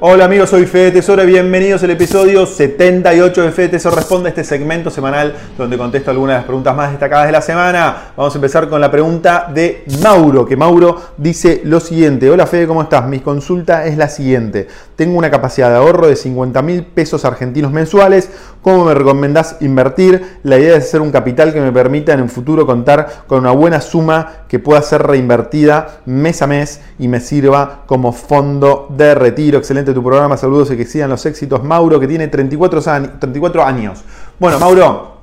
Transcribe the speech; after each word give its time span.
Hola 0.00 0.26
amigos, 0.26 0.50
soy 0.50 0.64
Fede 0.64 0.92
Tesoro 0.92 1.24
y 1.24 1.26
bienvenidos 1.26 1.82
al 1.82 1.90
episodio 1.90 2.46
78 2.46 3.42
de 3.42 3.50
Fede 3.50 3.68
Tesoro 3.70 3.96
Responde, 3.96 4.28
este 4.28 4.44
segmento 4.44 4.90
semanal 4.90 5.34
donde 5.58 5.76
contesto 5.76 6.12
algunas 6.12 6.34
de 6.34 6.38
las 6.38 6.44
preguntas 6.44 6.76
más 6.76 6.92
destacadas 6.92 7.26
de 7.26 7.32
la 7.32 7.42
semana. 7.42 8.12
Vamos 8.16 8.32
a 8.32 8.38
empezar 8.38 8.68
con 8.68 8.80
la 8.80 8.92
pregunta 8.92 9.50
de 9.52 9.82
Mauro, 10.00 10.46
que 10.46 10.56
Mauro 10.56 11.02
dice 11.16 11.62
lo 11.64 11.80
siguiente. 11.80 12.30
Hola 12.30 12.46
Fede, 12.46 12.68
¿cómo 12.68 12.82
estás? 12.82 13.08
Mi 13.08 13.18
consulta 13.18 13.86
es 13.86 13.96
la 13.96 14.08
siguiente. 14.08 14.68
Tengo 14.94 15.18
una 15.18 15.32
capacidad 15.32 15.68
de 15.68 15.78
ahorro 15.78 16.06
de 16.06 16.14
50 16.14 16.62
mil 16.62 16.84
pesos 16.84 17.24
argentinos 17.24 17.72
mensuales. 17.72 18.30
¿Cómo 18.62 18.84
me 18.84 18.94
recomendás 18.94 19.56
invertir? 19.62 20.38
La 20.44 20.58
idea 20.58 20.76
es 20.76 20.84
hacer 20.84 21.00
un 21.00 21.10
capital 21.10 21.52
que 21.52 21.60
me 21.60 21.72
permita 21.72 22.12
en 22.12 22.20
el 22.20 22.28
futuro 22.28 22.66
contar 22.66 23.24
con 23.26 23.40
una 23.40 23.50
buena 23.50 23.80
suma 23.80 24.44
que 24.46 24.60
pueda 24.60 24.80
ser 24.80 25.02
reinvertida 25.02 26.02
mes 26.06 26.40
a 26.40 26.46
mes 26.46 26.82
y 27.00 27.08
me 27.08 27.18
sirva 27.18 27.82
como 27.86 28.12
fondo 28.12 28.86
de 28.96 29.16
retiro. 29.16 29.58
Excelente 29.58 29.87
tu 29.92 30.02
programa. 30.02 30.36
Saludos 30.36 30.70
y 30.70 30.76
que 30.76 30.84
sigan 30.84 31.10
los 31.10 31.24
éxitos. 31.26 31.62
Mauro, 31.62 31.98
que 32.00 32.06
tiene 32.06 32.28
34 32.28 32.80
34 33.18 33.64
años. 33.64 34.02
Bueno, 34.38 34.58
Mauro, 34.58 35.17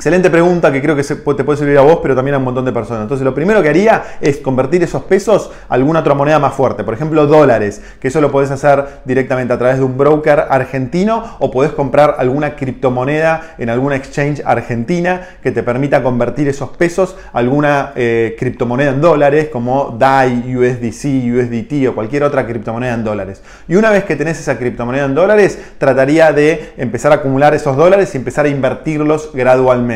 Excelente 0.00 0.30
pregunta 0.30 0.72
que 0.72 0.80
creo 0.80 0.96
que 0.96 1.02
te 1.02 1.44
puede 1.44 1.58
servir 1.58 1.76
a 1.76 1.82
vos, 1.82 1.98
pero 2.02 2.16
también 2.16 2.34
a 2.34 2.38
un 2.38 2.44
montón 2.44 2.64
de 2.64 2.72
personas. 2.72 3.02
Entonces, 3.02 3.22
lo 3.22 3.34
primero 3.34 3.62
que 3.62 3.68
haría 3.68 4.02
es 4.22 4.38
convertir 4.38 4.82
esos 4.82 5.02
pesos 5.02 5.50
a 5.68 5.74
alguna 5.74 6.00
otra 6.00 6.14
moneda 6.14 6.38
más 6.38 6.54
fuerte. 6.54 6.84
Por 6.84 6.94
ejemplo, 6.94 7.26
dólares, 7.26 7.82
que 8.00 8.08
eso 8.08 8.18
lo 8.22 8.32
podés 8.32 8.50
hacer 8.50 8.82
directamente 9.04 9.52
a 9.52 9.58
través 9.58 9.76
de 9.76 9.84
un 9.84 9.98
broker 9.98 10.46
argentino 10.48 11.36
o 11.38 11.50
podés 11.50 11.72
comprar 11.72 12.14
alguna 12.16 12.56
criptomoneda 12.56 13.56
en 13.58 13.68
alguna 13.68 13.96
exchange 13.96 14.40
argentina 14.42 15.20
que 15.42 15.52
te 15.52 15.62
permita 15.62 16.02
convertir 16.02 16.48
esos 16.48 16.70
pesos 16.70 17.14
a 17.34 17.38
alguna 17.38 17.92
eh, 17.94 18.36
criptomoneda 18.38 18.92
en 18.92 19.02
dólares, 19.02 19.48
como 19.52 19.94
DAI, 19.98 20.56
USDC, 20.56 21.28
USDT 21.30 21.88
o 21.90 21.94
cualquier 21.94 22.22
otra 22.22 22.46
criptomoneda 22.46 22.94
en 22.94 23.04
dólares. 23.04 23.42
Y 23.68 23.74
una 23.74 23.90
vez 23.90 24.04
que 24.04 24.16
tenés 24.16 24.40
esa 24.40 24.56
criptomoneda 24.56 25.04
en 25.04 25.14
dólares, 25.14 25.58
trataría 25.76 26.32
de 26.32 26.72
empezar 26.78 27.12
a 27.12 27.16
acumular 27.16 27.52
esos 27.52 27.76
dólares 27.76 28.14
y 28.14 28.16
empezar 28.16 28.46
a 28.46 28.48
invertirlos 28.48 29.28
gradualmente 29.34 29.89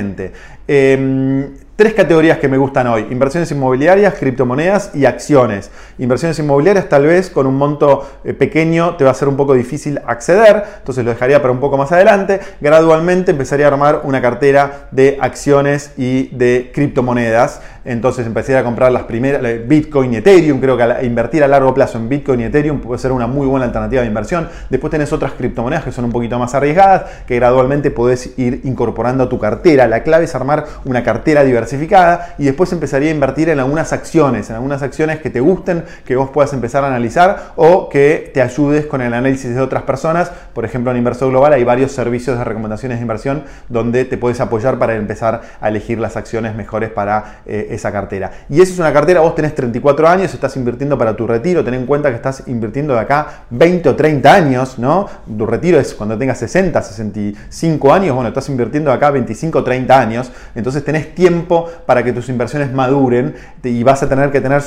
Em, 0.67 1.55
tres 1.77 1.94
categorías 1.94 2.39
que 2.39 2.48
me 2.48 2.56
gustan 2.56 2.86
hoy. 2.86 3.06
Inversiones 3.11 3.50
inmobiliarias, 3.50 4.14
criptomonedas 4.14 4.92
y 4.94 5.06
acciones. 5.06 5.70
Inversiones 5.98 6.39
inmobiliarias 6.39 6.89
tal 6.89 7.06
vez 7.06 7.30
con 7.30 7.47
un 7.47 7.56
monto 7.56 8.08
eh, 8.25 8.33
pequeño 8.33 8.97
te 8.97 9.05
va 9.05 9.11
a 9.11 9.14
ser 9.14 9.28
un 9.28 9.36
poco 9.36 9.55
difícil 9.55 10.00
acceder, 10.06 10.62
entonces 10.78 11.05
lo 11.05 11.11
dejaría 11.11 11.41
para 11.41 11.52
un 11.52 11.61
poco 11.61 11.77
más 11.77 11.91
adelante. 11.91 12.41
Gradualmente 12.61 13.33
empezaría 13.33 13.67
a 13.67 13.69
armar 13.70 14.02
una 14.05 14.22
cartera 14.22 14.89
de 14.92 15.19
acciones 15.20 15.92
y 15.97 16.28
de 16.36 16.70
criptomonedas. 16.72 17.61
Entonces 17.84 18.27
empezaría 18.27 18.61
a 18.61 18.64
comprar 18.64 18.91
las 18.92 19.02
primeras, 19.02 19.42
Bitcoin 19.67 20.14
y 20.14 20.17
Ethereum. 20.17 20.58
Creo 20.61 20.77
que 20.77 21.05
invertir 21.05 21.45
a 21.45 21.48
largo 21.48 21.75
plazo 21.75 21.98
en 21.98 22.08
Bitcoin 22.08 22.41
y 22.41 22.45
Ethereum 22.45 22.80
puede 22.80 22.98
ser 22.98 23.12
una 23.12 23.27
muy 23.27 23.47
buena 23.47 23.67
alternativa 23.67 24.00
de 24.00 24.08
inversión. 24.08 24.48
Después 24.70 24.91
tenés 24.91 25.12
otras 25.12 25.33
criptomonedas 25.33 25.84
que 25.84 25.92
son 25.92 26.06
un 26.06 26.12
poquito 26.12 26.39
más 26.39 26.55
arriesgadas, 26.55 27.05
que 27.27 27.36
gradualmente 27.36 27.91
podés 27.91 28.39
ir 28.39 28.62
incorporando 28.64 29.25
a 29.25 29.28
tu 29.28 29.39
cartera. 29.39 29.86
La 29.86 30.02
clave 30.02 30.25
es 30.25 30.34
armar 30.34 30.64
una 30.86 31.02
cartera 31.02 31.45
diversificada 31.70 32.34
y 32.39 32.45
después 32.45 32.73
empezaría 32.73 33.11
a 33.11 33.15
invertir 33.15 33.48
en 33.48 33.59
algunas 33.59 33.93
acciones, 33.93 34.51
en 34.51 34.57
algunas 34.57 34.83
acciones 34.83 35.20
que 35.20 35.31
te 35.31 35.41
gusten, 35.41 35.84
que 36.05 36.17
vos 36.17 36.31
puedas 36.31 36.53
empezar 36.53 36.84
a 36.84 36.89
analizar 36.89 37.53
o 37.57 37.89
que 37.89 38.31
te 38.33 38.43
ayudes 38.43 38.87
con 38.87 39.01
el 39.01 39.12
análisis 39.12 39.55
de 39.55 39.61
otras 39.61 39.83
personas. 39.83 40.31
Por 40.53 40.65
ejemplo, 40.65 40.91
en 40.91 40.98
Inversor 40.98 41.31
Global 41.31 41.53
hay 41.53 41.65
varios 41.65 41.92
servicios 41.92 42.39
de 42.39 42.45
recomendaciones 42.45 42.98
de 42.98 43.03
inversión 43.03 43.45
donde 43.69 44.05
te 44.05 44.19
puedes 44.19 44.41
apoyar 44.41 44.79
para 44.79 44.95
empezar 44.95 45.42
a 45.61 45.69
elegir 45.69 45.98
las 45.98 46.17
acciones 46.17 46.55
mejores 46.55 46.91
para 46.91 47.41
eh, 47.47 47.69
esa 47.70 47.92
cartera. 47.92 48.31
Y 48.48 48.61
esa 48.61 48.73
es 48.73 48.79
una 48.79 48.92
cartera, 48.92 49.20
vos 49.20 49.35
tenés 49.35 49.55
34 49.55 50.09
años, 50.09 50.35
estás 50.35 50.57
invirtiendo 50.57 50.98
para 50.98 51.17
tu 51.17 51.27
retiro, 51.27 51.65
ten 51.65 51.75
en 51.75 51.87
cuenta 51.87 52.11
que 52.11 52.17
estás 52.17 52.45
invirtiendo 52.47 52.95
de 52.95 53.01
acá 53.01 53.45
20 53.51 53.89
o 53.89 53.97
30 53.97 54.33
años, 54.33 54.79
¿no? 54.79 55.09
Tu 55.37 55.47
retiro 55.47 55.79
es 55.79 55.95
cuando 55.95 56.19
tengas 56.19 56.39
60, 56.39 56.81
65 56.83 57.92
años, 57.92 58.14
bueno, 58.14 58.29
estás 58.29 58.48
invirtiendo 58.48 58.91
de 58.91 58.96
acá 58.96 59.11
25 59.11 59.58
o 59.58 59.64
30 59.64 59.98
años, 59.98 60.33
entonces 60.55 60.85
tenés 60.85 61.14
tiempo 61.14 61.54
para 61.87 62.03
que 62.03 62.13
tus 62.13 62.29
inversiones 62.29 62.73
maduren 62.73 63.35
y 63.63 63.83
vas 63.83 64.03
a 64.03 64.09
tener 64.09 64.31
que, 64.31 64.41
tener 64.41 64.63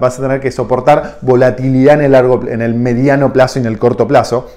vas 0.00 0.18
a 0.18 0.22
tener 0.22 0.40
que 0.40 0.50
soportar 0.50 1.18
volatilidad 1.22 1.94
en 1.94 2.06
el, 2.06 2.12
largo, 2.12 2.42
en 2.46 2.62
el 2.62 2.74
mediano 2.74 3.32
plazo 3.32 3.58
y 3.58 3.62
en 3.62 3.68
el 3.68 3.78
corto 3.78 4.06
plazo 4.06 4.48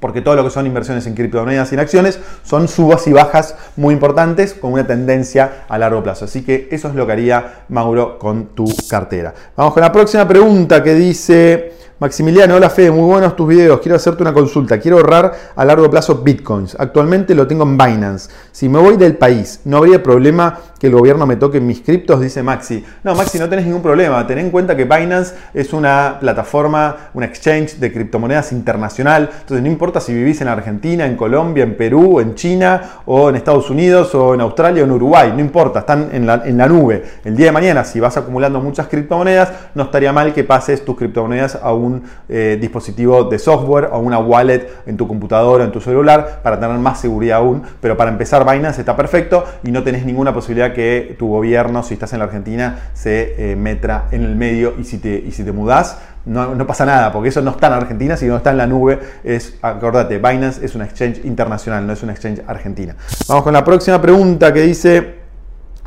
porque 0.00 0.20
todo 0.20 0.36
lo 0.36 0.44
que 0.44 0.50
son 0.50 0.66
inversiones 0.66 1.06
en 1.06 1.14
criptomonedas 1.14 1.72
y 1.72 1.74
en 1.74 1.80
acciones 1.80 2.20
son 2.44 2.68
subas 2.68 3.06
y 3.06 3.12
bajas 3.12 3.56
muy 3.76 3.94
importantes 3.94 4.54
con 4.54 4.72
una 4.72 4.86
tendencia 4.86 5.64
a 5.68 5.78
largo 5.78 6.02
plazo. 6.02 6.26
Así 6.26 6.42
que 6.42 6.68
eso 6.70 6.88
es 6.88 6.94
lo 6.94 7.06
que 7.06 7.12
haría 7.12 7.64
Mauro 7.68 8.18
con 8.18 8.46
tu 8.46 8.66
cartera. 8.88 9.34
Vamos 9.56 9.74
con 9.74 9.82
la 9.82 9.92
próxima 9.92 10.26
pregunta 10.26 10.82
que 10.82 10.94
dice... 10.94 11.78
Maximiliano, 12.00 12.54
hola 12.54 12.70
Fede, 12.70 12.92
muy 12.92 13.06
buenos 13.06 13.34
tus 13.34 13.48
videos. 13.48 13.80
Quiero 13.80 13.96
hacerte 13.96 14.22
una 14.22 14.32
consulta. 14.32 14.78
Quiero 14.78 14.98
ahorrar 14.98 15.34
a 15.56 15.64
largo 15.64 15.90
plazo 15.90 16.22
bitcoins. 16.22 16.76
Actualmente 16.78 17.34
lo 17.34 17.48
tengo 17.48 17.64
en 17.64 17.76
Binance. 17.76 18.30
Si 18.52 18.68
me 18.68 18.78
voy 18.78 18.96
del 18.96 19.16
país, 19.16 19.62
¿no 19.64 19.78
habría 19.78 20.00
problema 20.00 20.60
que 20.78 20.86
el 20.86 20.92
gobierno 20.92 21.26
me 21.26 21.34
toque 21.34 21.60
mis 21.60 21.80
criptos? 21.80 22.20
Dice 22.20 22.40
Maxi. 22.44 22.84
No, 23.02 23.16
Maxi, 23.16 23.40
no 23.40 23.48
tenés 23.48 23.64
ningún 23.64 23.82
problema. 23.82 24.24
Ten 24.28 24.38
en 24.38 24.52
cuenta 24.52 24.76
que 24.76 24.84
Binance 24.84 25.34
es 25.52 25.72
una 25.72 26.18
plataforma, 26.20 27.10
una 27.14 27.26
exchange 27.26 27.80
de 27.80 27.92
criptomonedas 27.92 28.52
internacional. 28.52 29.28
Entonces, 29.32 29.60
no 29.60 29.68
importa 29.68 30.00
si 30.00 30.14
vivís 30.14 30.40
en 30.40 30.46
Argentina, 30.46 31.04
en 31.04 31.16
Colombia, 31.16 31.64
en 31.64 31.76
Perú, 31.76 32.20
en 32.20 32.36
China, 32.36 32.80
o 33.06 33.28
en 33.28 33.34
Estados 33.34 33.70
Unidos, 33.70 34.14
o 34.14 34.34
en 34.34 34.40
Australia, 34.40 34.84
o 34.84 34.86
en 34.86 34.92
Uruguay. 34.92 35.32
No 35.34 35.40
importa, 35.40 35.80
están 35.80 36.10
en 36.12 36.28
la, 36.28 36.42
en 36.44 36.58
la 36.58 36.68
nube. 36.68 37.02
El 37.24 37.34
día 37.34 37.46
de 37.46 37.52
mañana, 37.52 37.82
si 37.82 37.98
vas 37.98 38.16
acumulando 38.16 38.60
muchas 38.60 38.86
criptomonedas, 38.86 39.50
no 39.74 39.82
estaría 39.82 40.12
mal 40.12 40.32
que 40.32 40.44
pases 40.44 40.84
tus 40.84 40.96
criptomonedas 40.96 41.58
a 41.60 41.72
un 41.72 41.87
eh, 42.28 42.58
dispositivo 42.60 43.24
de 43.24 43.38
software 43.38 43.88
o 43.92 43.98
una 43.98 44.18
wallet 44.18 44.68
en 44.86 44.96
tu 44.96 45.06
computadora 45.06 45.64
o 45.64 45.66
en 45.66 45.72
tu 45.72 45.80
celular 45.80 46.40
para 46.42 46.58
tener 46.58 46.78
más 46.78 47.00
seguridad 47.00 47.38
aún. 47.38 47.62
Pero 47.80 47.96
para 47.96 48.10
empezar, 48.10 48.44
Binance 48.50 48.80
está 48.80 48.96
perfecto 48.96 49.44
y 49.64 49.70
no 49.70 49.82
tenés 49.82 50.04
ninguna 50.04 50.32
posibilidad 50.32 50.72
que 50.72 51.16
tu 51.18 51.28
gobierno, 51.28 51.82
si 51.82 51.94
estás 51.94 52.12
en 52.12 52.20
la 52.20 52.26
Argentina, 52.26 52.90
se 52.94 53.52
eh, 53.52 53.56
metra 53.56 54.06
en 54.10 54.22
el 54.22 54.36
medio 54.36 54.74
y 54.78 54.84
si 54.84 54.98
te, 54.98 55.14
y 55.14 55.32
si 55.32 55.44
te 55.44 55.52
mudás. 55.52 55.98
No, 56.24 56.54
no, 56.54 56.66
pasa 56.66 56.84
nada, 56.84 57.10
porque 57.10 57.30
eso 57.30 57.40
no 57.40 57.52
está 57.52 57.68
en 57.68 57.72
Argentina, 57.72 58.16
sino 58.16 58.36
está 58.36 58.50
en 58.50 58.58
la 58.58 58.66
nube. 58.66 58.98
Es, 59.24 59.56
acordate, 59.62 60.18
Binance 60.18 60.62
es 60.62 60.74
una 60.74 60.84
exchange 60.84 61.24
internacional, 61.24 61.86
no 61.86 61.94
es 61.94 62.02
una 62.02 62.12
exchange 62.12 62.42
argentina. 62.46 62.94
Vamos 63.26 63.44
con 63.44 63.54
la 63.54 63.64
próxima 63.64 64.00
pregunta 64.02 64.52
que 64.52 64.60
dice, 64.60 65.17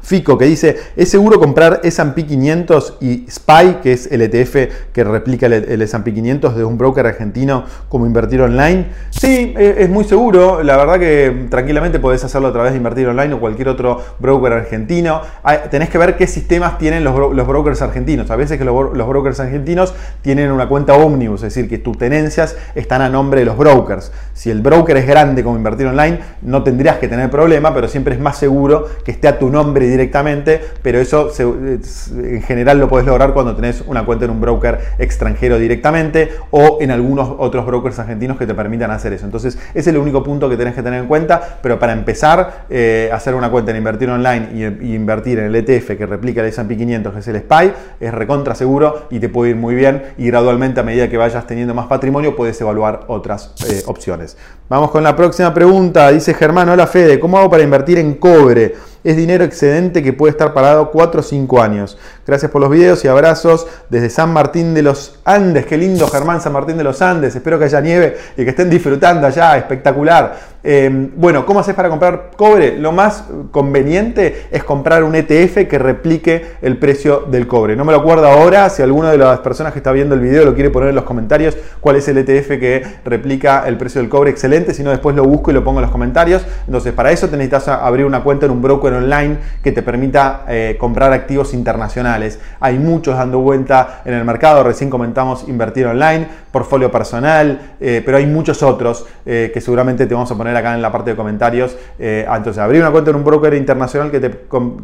Fico, 0.02 0.38
que 0.38 0.46
dice, 0.46 0.78
¿es 0.96 1.10
seguro 1.10 1.40
comprar 1.40 1.82
S&P 1.84 2.26
500 2.26 2.98
y 3.02 3.26
SPY, 3.30 3.78
que 3.84 3.94
es 3.94 4.12
el 4.12 4.22
ETF 4.22 4.92
que 4.92 5.04
replica 5.04 5.46
el 5.46 5.82
S&P 5.82 6.14
500 6.14 6.56
de 6.56 6.64
un 6.64 6.78
broker 6.78 7.06
argentino 7.06 7.66
como 7.88 8.06
invertir 8.06 8.42
online? 8.42 8.88
Sí, 9.12 9.54
e, 9.58 9.76
es 9.80 9.90
muy 9.90 10.04
seguro. 10.04 10.64
La 10.64 10.76
verdad 10.78 11.00
que 11.00 11.48
tranquilamente 11.50 12.00
podés 12.00 12.24
hacerlo 12.24 12.48
a 12.48 12.54
través 12.54 12.72
de 12.72 12.78
invertir 12.78 13.08
online 13.08 13.34
o 13.34 13.40
cualquier 13.40 13.70
otro 13.70 14.02
broker 14.20 14.54
argentino. 14.54 15.22
Tenés 15.70 15.90
que 15.90 15.98
ver 15.98 16.18
qué 16.18 16.28
sistemas 16.28 16.78
tienen 16.78 17.04
los, 17.04 17.16
brokers 17.48 17.82
argentinos. 17.82 18.32
A 18.32 18.36
veces 18.36 18.58
que 18.58 18.66
los, 18.66 19.08
brokers 19.08 19.40
argentinos 19.40 19.94
tienen 20.22 20.52
una 20.52 20.68
cuenta 20.68 20.96
Omnibus, 20.96 21.44
es 21.44 21.54
decir, 21.54 21.70
que 21.70 21.78
tus 21.78 21.98
tenencias 21.98 22.58
están 22.76 23.02
a 23.02 23.10
nombre 23.10 23.42
de 23.42 23.46
los 23.46 23.58
brokers. 23.58 24.12
Si 24.34 24.50
el 24.50 24.62
broker 24.62 24.98
es 24.98 25.06
grande 25.06 25.44
como 25.44 25.58
invertir 25.58 25.88
online, 25.88 26.20
no 26.42 26.64
tendrías 26.64 26.98
que 26.98 27.08
tener 27.08 27.30
problema, 27.30 27.74
pero 27.74 27.88
siempre 27.88 28.16
es 28.16 28.20
más 28.20 28.38
seguro 28.38 28.88
que 29.06 29.12
esté 29.12 29.28
a 29.28 29.38
tu 29.38 29.50
nombre 29.50 29.91
directamente, 29.92 30.62
pero 30.82 31.00
eso 31.00 31.30
en 31.38 32.42
general 32.42 32.80
lo 32.80 32.88
puedes 32.88 33.06
lograr 33.06 33.34
cuando 33.34 33.56
tenés 33.56 33.82
una 33.86 34.06
cuenta 34.06 34.26
en 34.26 34.32
un 34.32 34.42
broker 34.42 34.80
extranjero 34.98 35.60
directamente 35.60 36.32
o 36.52 36.78
en 36.82 36.92
algunos 36.92 37.30
otros 37.38 37.66
brokers 37.66 38.00
argentinos 38.00 38.38
que 38.38 38.48
te 38.48 38.54
permitan 38.54 38.92
hacer 38.92 39.14
eso. 39.14 39.26
Entonces, 39.26 39.58
ese 39.74 39.80
es 39.80 39.88
el 39.88 39.98
único 39.98 40.24
punto 40.24 40.50
que 40.50 40.58
tenés 40.58 40.74
que 40.74 40.82
tener 40.82 41.02
en 41.02 41.08
cuenta, 41.08 41.60
pero 41.62 41.78
para 41.78 41.94
empezar, 41.94 42.66
eh, 42.70 43.10
hacer 43.14 43.36
una 43.36 43.52
cuenta 43.52 43.72
en 43.72 43.78
invertir 43.78 44.10
online 44.10 44.50
y, 44.82 44.96
invertir 44.96 45.40
en 45.40 45.46
el 45.46 45.56
ETF 45.56 45.98
que 45.98 46.06
replica 46.06 46.42
el 46.42 46.48
S&P 46.48 46.78
500, 46.78 47.14
que 47.14 47.20
es 47.20 47.28
el 47.28 47.38
SPY, 47.38 47.74
es 48.00 48.14
recontra 48.14 48.56
seguro 48.56 49.08
y 49.10 49.20
te 49.20 49.30
puede 49.30 49.52
ir 49.52 49.56
muy 49.56 49.76
bien 49.76 50.04
y 50.18 50.28
gradualmente 50.28 50.80
a 50.80 50.84
medida 50.84 51.10
que 51.10 51.18
vayas 51.18 51.46
teniendo 51.48 51.74
más 51.74 51.88
patrimonio 51.88 52.36
puedes 52.36 52.60
evaluar 52.62 53.06
otras 53.08 53.54
eh, 53.70 53.84
opciones. 53.88 54.38
Vamos 54.70 54.92
con 54.92 55.04
la 55.04 55.16
próxima 55.16 55.54
pregunta. 55.54 56.12
Dice 56.12 56.34
Germán, 56.34 56.70
hola 56.70 56.88
Fede, 56.88 57.20
¿cómo 57.20 57.38
hago 57.38 57.50
para 57.50 57.64
invertir 57.64 57.98
en 57.98 58.16
cobre? 58.16 58.74
Es 59.04 59.18
dinero 59.18 59.44
excedente 59.44 60.04
que 60.04 60.14
puede 60.14 60.30
estar 60.30 60.54
parado 60.54 60.92
4 60.92 61.22
o 61.22 61.24
5 61.24 61.60
años. 61.60 61.98
Gracias 62.28 62.52
por 62.52 62.62
los 62.62 62.70
videos 62.70 63.04
y 63.04 63.08
abrazos 63.08 63.66
desde 63.90 64.12
San 64.12 64.32
Martín 64.32 64.76
de 64.76 64.84
los 64.84 65.20
Andes. 65.26 65.66
Qué 65.66 65.76
lindo 65.76 66.08
Germán 66.08 66.40
San 66.40 66.54
Martín 66.54 66.78
de 66.78 66.84
los 66.84 67.02
Andes. 67.02 67.36
Espero 67.36 67.58
que 67.58 67.66
haya 67.66 67.82
nieve 67.82 68.16
y 68.38 68.44
que 68.44 68.52
estén 68.52 68.70
disfrutando 68.70 69.26
allá. 69.26 69.58
Espectacular. 69.58 70.52
Em, 70.64 71.10
bueno, 71.16 71.44
¿cómo 71.48 71.60
haces 71.60 71.74
para 71.74 71.90
comprar 71.90 72.30
cobre? 72.38 72.78
Lo 72.78 72.92
más 72.92 73.24
conveniente 73.50 74.46
es 74.52 74.64
comprar 74.64 75.04
un 75.04 75.16
ETF 75.16 75.68
que 75.68 75.80
replique 75.80 76.46
el 76.62 76.78
precio 76.78 77.26
del 77.32 77.48
cobre. 77.48 77.76
No 77.76 77.84
me 77.84 77.92
lo 77.92 77.98
acuerdo 77.98 78.28
ahora, 78.28 78.70
si 78.70 78.84
alguna 78.84 79.10
de 79.10 79.18
las 79.18 79.40
personas 79.40 79.74
que 79.74 79.80
está 79.80 79.92
viendo 79.92 80.14
el 80.14 80.22
video 80.22 80.46
lo 80.46 80.54
quiere 80.54 80.70
poner 80.70 80.90
en 80.90 80.96
los 80.96 81.06
comentarios, 81.06 81.58
cuál 81.80 81.96
es 81.96 82.08
el 82.08 82.20
ETF 82.20 82.60
que 82.60 82.84
replica 83.04 83.64
el 83.66 83.78
precio 83.78 84.02
del 84.02 84.10
cobre, 84.12 84.30
excelente, 84.30 84.76
si 84.76 84.84
no 84.84 84.92
después 84.92 85.16
lo 85.16 85.24
busco 85.24 85.50
y 85.50 85.56
lo 85.56 85.64
pongo 85.64 85.80
en 85.80 85.84
los 85.84 85.92
comentarios. 85.92 86.46
Entonces, 86.68 86.94
para 86.94 87.12
eso 87.12 87.26
necesitas 87.26 87.68
abrir 87.68 88.06
una 88.06 88.22
cuenta 88.24 88.46
en 88.46 88.52
un 88.52 88.62
broker 88.62 88.91
online 88.94 89.38
que 89.64 89.72
te 89.72 89.82
permita 89.82 90.46
eh, 90.48 90.76
comprar 90.80 91.14
activos 91.14 91.54
internacionales. 91.54 92.40
Hay 92.60 92.80
muchos 92.80 93.18
dando 93.18 93.40
vuelta 93.40 94.02
en 94.06 94.14
el 94.14 94.26
mercado, 94.26 94.64
recién 94.64 94.90
comentamos 94.90 95.48
invertir 95.48 95.86
online, 95.88 96.28
portfolio 96.52 96.92
personal, 96.92 97.76
eh, 97.80 98.02
pero 98.06 98.18
hay 98.18 98.26
muchos 98.26 98.62
otros 98.64 99.06
eh, 99.26 99.52
que 99.54 99.62
seguramente 99.62 100.06
te 100.06 100.14
vamos 100.14 100.32
a 100.32 100.36
poner 100.36 100.56
acá 100.56 100.74
en 100.74 100.82
la 100.82 100.92
parte 100.92 101.12
de 101.12 101.16
comentarios. 101.16 101.76
entonces, 102.00 102.58
abrir 102.58 102.82
una 102.82 102.92
cuenta 102.92 103.12
en 103.12 103.18
un 103.18 103.24
broker 103.24 103.54
internacional 103.54 104.12
que 104.12 104.20
te, 104.20 104.30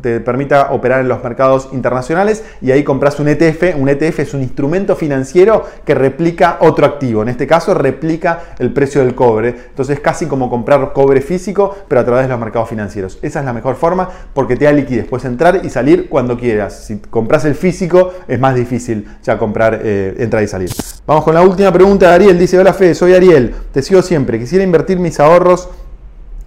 te 0.01 0.19
permita 0.19 0.71
operar 0.71 1.01
en 1.01 1.07
los 1.07 1.23
mercados 1.23 1.69
internacionales 1.73 2.43
y 2.61 2.71
ahí 2.71 2.83
compras 2.83 3.19
un 3.19 3.27
ETF. 3.27 3.75
Un 3.77 3.89
ETF 3.89 4.19
es 4.19 4.33
un 4.33 4.41
instrumento 4.41 4.95
financiero 4.95 5.65
que 5.85 5.95
replica 5.95 6.57
otro 6.61 6.85
activo. 6.85 7.21
En 7.21 7.29
este 7.29 7.47
caso, 7.47 7.73
replica 7.73 8.39
el 8.59 8.71
precio 8.71 9.03
del 9.03 9.15
cobre. 9.15 9.49
Entonces, 9.49 9.97
es 9.97 10.01
casi 10.01 10.27
como 10.27 10.49
comprar 10.49 10.93
cobre 10.93 11.21
físico, 11.21 11.75
pero 11.87 12.01
a 12.01 12.05
través 12.05 12.23
de 12.23 12.29
los 12.29 12.39
mercados 12.39 12.69
financieros. 12.69 13.19
Esa 13.21 13.39
es 13.39 13.45
la 13.45 13.53
mejor 13.53 13.75
forma 13.75 13.96
porque 14.33 14.55
te 14.55 14.65
da 14.65 14.71
liquidez. 14.71 15.07
Puedes 15.07 15.25
entrar 15.25 15.61
y 15.63 15.69
salir 15.69 16.09
cuando 16.09 16.37
quieras. 16.37 16.85
Si 16.85 16.97
compras 16.97 17.45
el 17.45 17.55
físico, 17.55 18.13
es 18.27 18.39
más 18.39 18.55
difícil 18.55 19.07
ya 19.23 19.37
comprar, 19.37 19.79
eh, 19.83 20.15
entrar 20.19 20.43
y 20.43 20.47
salir. 20.47 20.69
Vamos 21.05 21.23
con 21.23 21.33
la 21.33 21.41
última 21.41 21.71
pregunta 21.71 22.09
de 22.09 22.15
Ariel. 22.15 22.39
Dice, 22.39 22.59
hola 22.59 22.73
Fede, 22.73 22.95
soy 22.95 23.13
Ariel. 23.13 23.53
Te 23.71 23.81
sigo 23.81 24.01
siempre. 24.01 24.39
Quisiera 24.39 24.63
invertir 24.63 24.99
mis 24.99 25.19
ahorros 25.19 25.69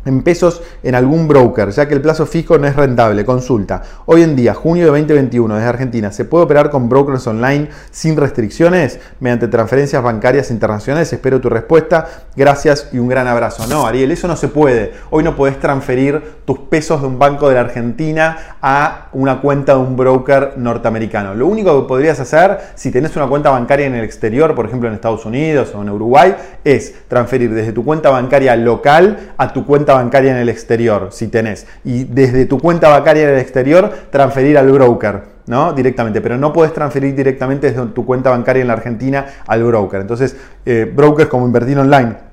en 0.05 0.23
pesos 0.23 0.63
en 0.83 0.95
algún 0.95 1.29
broker, 1.29 1.71
ya 1.71 1.87
que 1.87 1.95
el 1.95 2.01
plazo 2.01 2.27
fijo 2.27 2.59
no 2.59 2.67
es 2.67 2.77
rentable. 2.77 3.25
Consulta. 3.25 3.83
Hoy 4.07 4.23
en 4.23 4.37
día, 4.37 4.55
junio 4.55 4.85
de 4.85 4.91
2021, 4.91 5.57
desde 5.57 5.69
Argentina, 5.69 6.13
¿se 6.13 6.25
puede 6.25 6.45
operar 6.45 6.71
con 6.71 6.89
brokers 6.89 7.27
online 7.27 7.69
sin 7.91 8.17
restricciones 8.17 8.99
mediante 9.21 9.49
transferencias 9.49 10.03
bancarias 10.03 10.51
internacionales? 10.51 11.13
Espero 11.13 11.41
tu 11.41 11.49
respuesta. 11.49 12.09
Gracias 12.37 12.89
y 12.93 12.99
un 12.99 13.09
gran 13.09 13.27
abrazo. 13.27 13.67
No, 13.67 13.87
Ariel, 13.87 14.11
eso 14.11 14.29
no 14.29 14.37
se 14.37 14.49
puede. 14.49 14.93
Hoy 15.11 15.23
no 15.23 15.37
podés 15.37 15.59
transferir 15.59 16.41
tus 16.45 16.59
pesos 16.59 17.01
de 17.01 17.07
un 17.07 17.19
banco 17.19 17.49
de 17.49 17.55
la 17.55 17.61
Argentina 17.61 18.57
a 18.63 19.09
una 19.13 19.41
cuenta 19.41 19.75
de 19.75 19.81
un 19.81 19.97
broker 19.97 20.55
norteamericano. 20.57 21.35
Lo 21.35 21.47
único 21.47 21.81
que 21.81 21.89
podrías 21.89 22.19
hacer 22.21 22.59
si 22.75 22.91
tenés 22.91 23.15
una 23.17 23.27
cuenta 23.27 23.51
bancaria 23.51 23.87
en 23.87 23.95
el 23.95 24.05
exterior, 24.05 24.55
por 24.55 24.67
ejemplo 24.67 24.89
en 24.89 24.95
Estados 24.95 25.25
Unidos 25.27 25.73
o 25.75 25.83
en 25.83 25.91
Uruguay, 25.91 26.35
es 26.65 26.95
transferir 27.09 27.53
desde 27.53 27.73
tu 27.73 27.85
cuenta 27.85 28.11
bancaria 28.11 28.57
local 28.57 29.33
a 29.37 29.53
tu 29.53 29.65
cuenta 29.67 29.90
bancaria 29.95 30.33
en 30.33 30.39
el 30.39 30.49
exterior, 30.49 31.09
si 31.11 31.29
tenés. 31.29 31.67
Y 31.85 32.05
desde 32.05 32.47
tu 32.47 32.59
cuenta 32.59 32.89
bancaria 32.89 33.25
en 33.25 33.31
el 33.31 33.39
exterior, 33.39 33.91
transferir 34.11 34.59
al 34.59 34.71
broker. 34.71 35.41
¿no? 35.47 35.73
Directamente, 35.73 36.21
pero 36.21 36.37
no 36.39 36.53
puedes 36.53 36.73
transferir 36.73 37.15
directamente 37.15 37.71
desde 37.71 37.87
tu 37.87 38.07
cuenta 38.07 38.31
bancaria 38.31 38.63
en 38.63 38.69
la 38.69 38.75
Argentina 38.75 39.27
al 39.47 39.65
broker. 39.65 40.01
Entonces, 40.01 40.37
eh, 40.65 40.91
brokers 40.95 41.29
como 41.29 41.47
Invertir 41.47 41.79
Online 41.79 42.30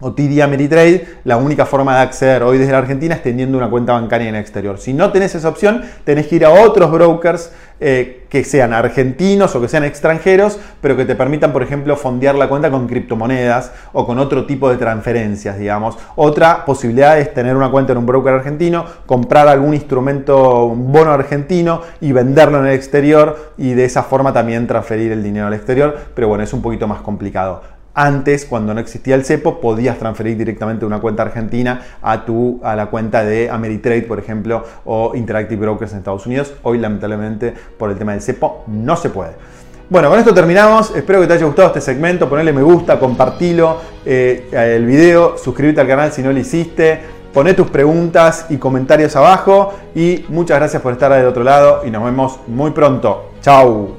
o 0.00 0.12
TD 0.12 0.42
Ameritrade, 0.42 1.06
la 1.24 1.36
única 1.36 1.66
forma 1.66 1.96
de 1.96 2.02
acceder 2.02 2.42
hoy 2.42 2.58
desde 2.58 2.72
la 2.72 2.78
Argentina 2.78 3.14
es 3.14 3.22
teniendo 3.22 3.58
una 3.58 3.68
cuenta 3.68 3.92
bancaria 3.92 4.28
en 4.28 4.34
el 4.34 4.40
exterior. 4.40 4.78
Si 4.78 4.92
no 4.92 5.10
tenés 5.10 5.34
esa 5.34 5.48
opción, 5.48 5.82
tenés 6.04 6.26
que 6.28 6.36
ir 6.36 6.44
a 6.44 6.50
otros 6.50 6.90
brokers 6.90 7.50
eh, 7.80 8.26
que 8.28 8.44
sean 8.44 8.72
argentinos 8.72 9.54
o 9.54 9.60
que 9.60 9.68
sean 9.68 9.84
extranjeros, 9.84 10.58
pero 10.80 10.96
que 10.96 11.04
te 11.04 11.14
permitan, 11.14 11.52
por 11.52 11.62
ejemplo, 11.62 11.96
fondear 11.96 12.34
la 12.34 12.48
cuenta 12.48 12.70
con 12.70 12.86
criptomonedas 12.86 13.72
o 13.92 14.06
con 14.06 14.18
otro 14.18 14.46
tipo 14.46 14.68
de 14.70 14.76
transferencias, 14.76 15.58
digamos. 15.58 15.96
Otra 16.16 16.64
posibilidad 16.64 17.18
es 17.18 17.32
tener 17.32 17.56
una 17.56 17.70
cuenta 17.70 17.92
en 17.92 17.98
un 17.98 18.06
broker 18.06 18.34
argentino, 18.34 18.84
comprar 19.06 19.48
algún 19.48 19.74
instrumento, 19.74 20.64
un 20.64 20.92
bono 20.92 21.12
argentino 21.12 21.82
y 22.00 22.12
venderlo 22.12 22.58
en 22.58 22.66
el 22.66 22.74
exterior 22.74 23.52
y 23.56 23.74
de 23.74 23.84
esa 23.84 24.02
forma 24.02 24.32
también 24.32 24.66
transferir 24.66 25.12
el 25.12 25.22
dinero 25.22 25.46
al 25.46 25.54
exterior, 25.54 25.96
pero 26.14 26.28
bueno, 26.28 26.44
es 26.44 26.52
un 26.52 26.62
poquito 26.62 26.86
más 26.86 27.00
complicado. 27.00 27.77
Antes, 28.00 28.44
cuando 28.44 28.72
no 28.74 28.78
existía 28.78 29.16
el 29.16 29.24
CEPO, 29.24 29.60
podías 29.60 29.98
transferir 29.98 30.36
directamente 30.36 30.86
una 30.86 31.00
cuenta 31.00 31.24
argentina 31.24 31.82
a, 32.00 32.24
tu, 32.24 32.60
a 32.62 32.76
la 32.76 32.86
cuenta 32.86 33.24
de 33.24 33.50
Ameritrade, 33.50 34.02
por 34.02 34.20
ejemplo, 34.20 34.64
o 34.84 35.16
Interactive 35.16 35.62
Brokers 35.62 35.90
en 35.90 35.98
Estados 35.98 36.24
Unidos. 36.24 36.54
Hoy, 36.62 36.78
lamentablemente, 36.78 37.52
por 37.76 37.90
el 37.90 37.98
tema 37.98 38.12
del 38.12 38.22
CEPO, 38.22 38.66
no 38.68 38.94
se 38.94 39.10
puede. 39.10 39.32
Bueno, 39.90 40.10
con 40.10 40.18
esto 40.20 40.32
terminamos. 40.32 40.94
Espero 40.94 41.20
que 41.20 41.26
te 41.26 41.32
haya 41.32 41.46
gustado 41.46 41.66
este 41.66 41.80
segmento. 41.80 42.28
Ponle 42.28 42.52
me 42.52 42.62
gusta, 42.62 43.00
compartilo 43.00 43.80
eh, 44.06 44.46
el 44.52 44.86
video, 44.86 45.36
suscríbete 45.36 45.80
al 45.80 45.88
canal 45.88 46.12
si 46.12 46.22
no 46.22 46.30
lo 46.32 46.38
hiciste. 46.38 47.00
Poné 47.34 47.54
tus 47.54 47.68
preguntas 47.68 48.46
y 48.48 48.58
comentarios 48.58 49.16
abajo. 49.16 49.74
Y 49.96 50.24
muchas 50.28 50.58
gracias 50.58 50.80
por 50.82 50.92
estar 50.92 51.12
del 51.12 51.26
otro 51.26 51.42
lado. 51.42 51.82
Y 51.84 51.90
nos 51.90 52.04
vemos 52.04 52.38
muy 52.46 52.70
pronto. 52.70 53.32
Chao. 53.40 53.96